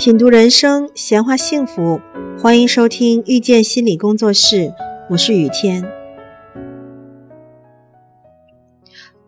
[0.00, 2.00] 品读人生，闲话幸福，
[2.40, 4.72] 欢迎收听遇见心理工作室，
[5.10, 5.92] 我是雨天。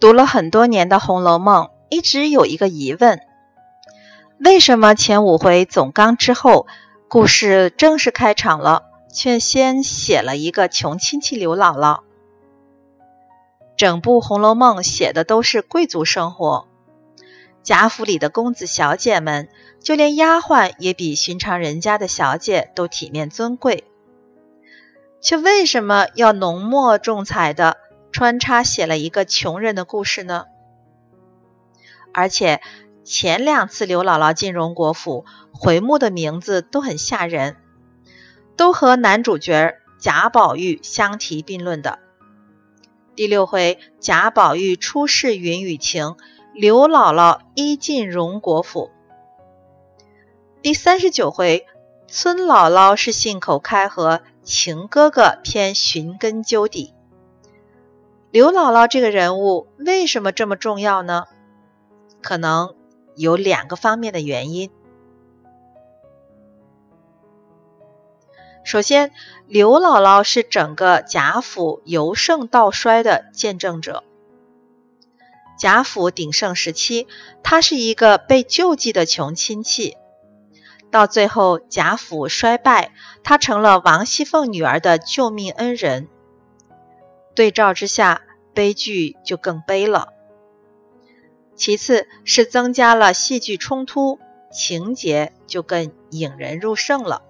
[0.00, 3.20] 读了很多年的《红楼梦》，一直有一个疑问：
[4.38, 6.66] 为什么前五回总纲之后，
[7.06, 11.98] 故事正式开场了，却先写了一个穷亲戚刘姥姥？
[13.76, 16.66] 整部《红楼梦》写的都是贵族生活。
[17.62, 19.48] 贾府里的公子小姐们，
[19.80, 23.84] 就连丫鬟也比寻常人家的小姐都体面尊贵，
[25.20, 27.76] 却为什么要浓墨重彩的
[28.10, 30.46] 穿插写了一个穷人的故事呢？
[32.12, 32.60] 而且
[33.04, 37.56] 前两次刘姥姥进荣国府，回目的名字都很吓人，
[38.56, 42.00] 都和男主角贾宝玉相提并论的。
[43.14, 46.16] 第六回贾宝玉出世云雨情。
[46.54, 48.90] 刘姥姥一进荣国府，
[50.60, 51.66] 第三十九回，
[52.06, 56.92] 孙姥姥是信口开河，情哥哥偏寻根究底。
[58.30, 61.24] 刘姥姥这个人物为什么这么重要呢？
[62.20, 62.74] 可能
[63.16, 64.70] 有两个方面的原因。
[68.62, 69.10] 首先，
[69.46, 74.04] 刘姥姥是整个贾府由盛到衰的见证者。
[75.62, 77.06] 贾府鼎盛时期，
[77.44, 79.96] 他是一个被救济的穷亲戚。
[80.90, 86.08] 到最后，贾府衰败，他成了王熙凤女儿的救命恩人。
[87.36, 90.08] 对照之下，悲剧就更悲了。
[91.54, 94.18] 其次是增加了戏剧冲突，
[94.52, 97.22] 情节就更引人入胜了。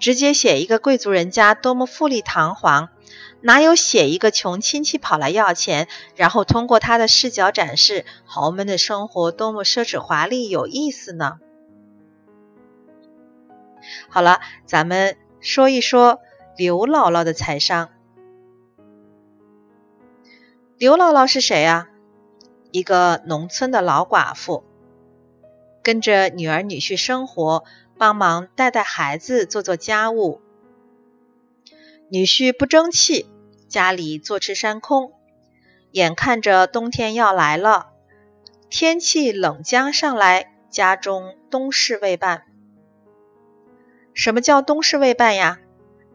[0.00, 2.88] 直接写一个贵族人家多么富丽堂皇。
[3.42, 11.38] 哪有写一个穷亲戚跑来要钱，然后通过他的视角展示豪门的生活多么奢侈华丽有意思呢？
[14.10, 16.20] 好了，咱们说一说
[16.56, 17.88] 刘姥姥的财商。
[20.76, 21.88] 刘姥姥是谁啊？
[22.72, 24.64] 一个农村的老寡妇，
[25.82, 27.64] 跟着女儿女婿生活，
[28.00, 30.40] 帮忙带带孩子，做做家务。
[32.08, 33.26] 女婿不争气，
[33.68, 35.12] 家里坐吃山空。
[35.92, 37.90] 眼看着冬天要来了，
[38.70, 42.44] 天气冷将上来，家中冬事未办。
[44.14, 45.58] 什么叫冬事未办呀？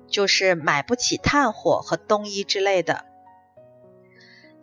[0.08, 3.06] 就是买不起炭火和冬衣之类的。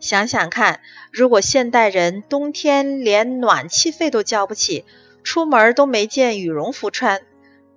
[0.01, 0.81] 想想看，
[1.13, 4.83] 如果现代人冬天连暖气费都交不起，
[5.23, 7.21] 出门都没件羽绒服穿，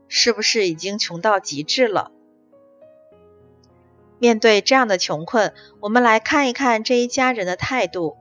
[0.08, 2.10] 是不是已经穷到极致了？
[4.18, 8.16] 面对这样的穷困，我们来看一看这一家人的态度。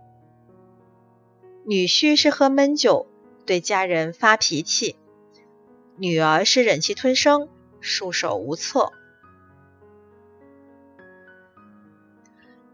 [1.65, 3.07] 女婿是喝闷酒，
[3.45, 4.97] 对家人发脾气；
[5.97, 7.49] 女儿是忍气吞声，
[7.79, 8.91] 束手无策。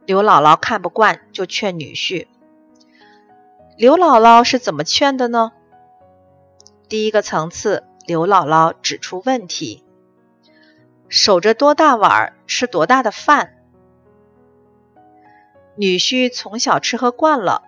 [0.05, 2.27] 刘姥姥看不惯，就劝女婿。
[3.77, 5.53] 刘姥姥是怎么劝的呢？
[6.91, 9.81] 第一个层次，刘姥姥指出问题。
[11.07, 13.53] 守着多大碗吃多大的饭。
[15.77, 17.63] 女婿从小吃喝惯了，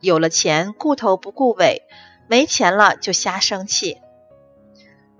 [0.00, 1.82] 有了钱顾头不顾尾，
[2.28, 3.98] 没钱了就瞎生气。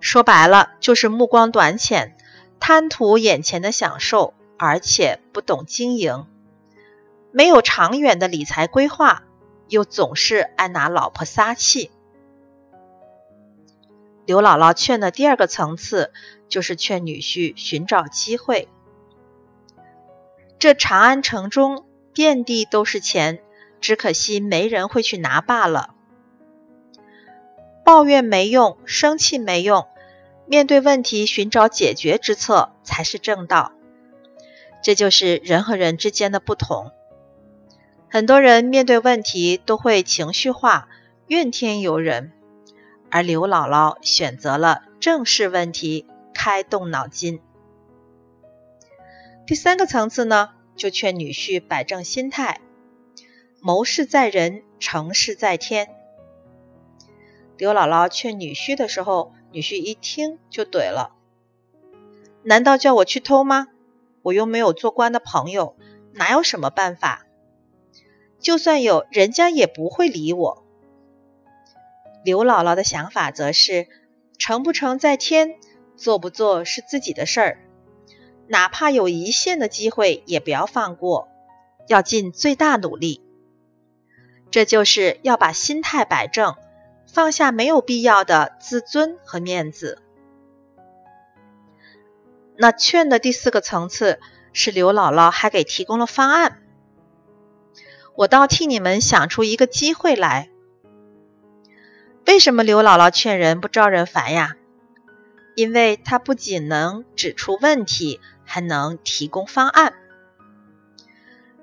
[0.00, 2.16] 说白了就是目光短浅，
[2.58, 6.24] 贪图眼前的享受，而且不懂经营，
[7.32, 9.24] 没有长远的理财规划，
[9.68, 11.90] 又总是爱拿老婆撒气。
[14.26, 16.12] 刘姥姥劝的第二个层次，
[16.48, 18.68] 就是劝女婿寻找机会。
[20.58, 23.40] 这长安城中遍地都是钱，
[23.80, 25.94] 只可惜没人会去拿罢了。
[27.84, 29.86] 抱怨没用，生气没用，
[30.44, 33.72] 面对问题寻找解决之策才是正道。
[34.82, 36.90] 这就是人和人之间的不同。
[38.08, 40.88] 很多人面对问题都会情绪化，
[41.28, 42.32] 怨天尤人。
[43.10, 47.40] 而刘姥姥选择了正视问题，开动脑筋。
[49.46, 52.60] 第三个层次呢，就劝女婿摆正心态，
[53.60, 55.88] 谋事在人，成事在天。
[57.56, 61.12] 刘姥姥劝女婿的时候，女婿一听就怼了
[62.42, 63.68] ：“难道叫我去偷吗？
[64.22, 65.76] 我又没有做官的朋友，
[66.12, 67.24] 哪有什么办法？
[68.40, 70.65] 就算有，人家也不会理我。”
[72.26, 73.86] 刘姥姥的想法则是：
[74.36, 75.60] 成不成在天，
[75.94, 77.58] 做不做是自己的事儿。
[78.48, 81.28] 哪怕有一线的机会，也不要放过，
[81.86, 83.22] 要尽最大努力。
[84.50, 86.56] 这就是要把心态摆正，
[87.06, 90.02] 放下没有必要的自尊和面子。
[92.56, 94.18] 那劝的第四个层次
[94.52, 96.60] 是刘姥姥还给提供了方案，
[98.16, 100.50] 我倒替你们想出一个机会来。
[102.26, 104.56] 为什么刘姥姥劝人不招人烦呀？
[105.54, 109.94] 因为她不仅能指出问题，还能提供方案。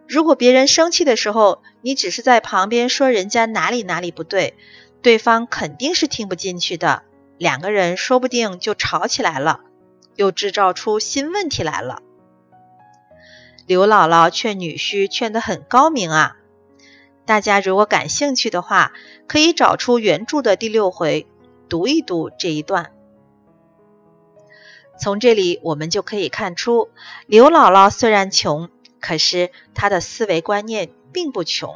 [0.08, 4.56] 如果别人生气的时候，你只是在旁边说人家哪里哪里不对，
[5.02, 7.04] 对方肯定是听不进去的，
[7.38, 9.60] 两个人说不定就吵起来了。
[10.16, 12.02] 又制造出新问题来了。
[13.66, 16.38] 刘姥姥劝女婿劝得很高明啊！
[17.26, 18.94] 大家如果感兴趣的话，
[19.28, 21.28] 可以找出原著的第六回，
[21.70, 22.92] 读一读这一段。
[25.00, 26.90] 从这里我们就可以看出，
[27.26, 31.76] 刘姥姥虽然穷，可是她的思维观念并不穷。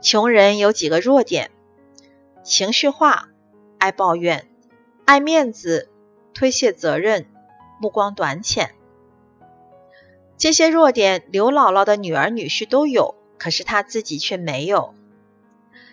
[0.00, 1.50] 穷人有几个弱点：
[2.42, 3.28] 情绪化、
[3.78, 4.48] 爱抱怨、
[5.04, 5.90] 爱面子。
[6.34, 7.26] 推卸责任，
[7.80, 8.76] 目光短浅，
[10.36, 14.94] 这些弱点刘姥姥的女儿女婿都有，可是他自己却没有。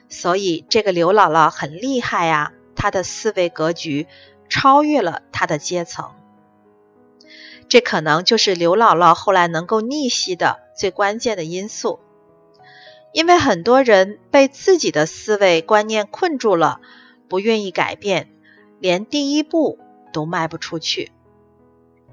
[0.10, 4.08] 所以这个刘姥姥很厉害呀，她的思维格局
[4.50, 6.12] 超越了她的阶层。
[7.70, 12.00] 这可能就是刘姥姥后来能够逆袭的最关键的因素。
[13.14, 16.82] 因为很多人被自己的思维观念困住了，
[17.30, 18.30] 不愿意改变，
[18.80, 19.80] 连第一步。
[20.16, 21.12] 都迈不出去。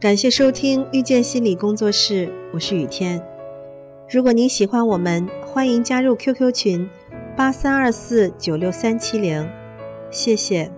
[0.01, 3.32] 感谢收听遇见心理工作室，我是雨天。
[4.13, 6.87] 如果您喜欢我们，欢迎加入 QQ 群
[7.35, 9.49] 八三二四九六三七零，
[10.11, 10.71] 谢谢。